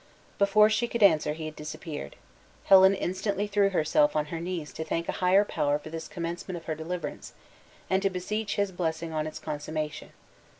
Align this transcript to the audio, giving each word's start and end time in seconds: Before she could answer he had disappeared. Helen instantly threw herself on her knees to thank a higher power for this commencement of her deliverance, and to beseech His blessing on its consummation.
Before 0.39 0.67
she 0.67 0.87
could 0.87 1.03
answer 1.03 1.33
he 1.33 1.45
had 1.45 1.55
disappeared. 1.55 2.15
Helen 2.63 2.95
instantly 2.95 3.45
threw 3.45 3.69
herself 3.69 4.15
on 4.15 4.25
her 4.33 4.39
knees 4.39 4.73
to 4.73 4.83
thank 4.83 5.07
a 5.07 5.11
higher 5.21 5.45
power 5.45 5.77
for 5.77 5.91
this 5.91 6.07
commencement 6.07 6.57
of 6.57 6.65
her 6.65 6.73
deliverance, 6.73 7.33
and 7.87 8.01
to 8.01 8.09
beseech 8.09 8.55
His 8.55 8.71
blessing 8.71 9.13
on 9.13 9.27
its 9.27 9.37
consummation. 9.37 10.09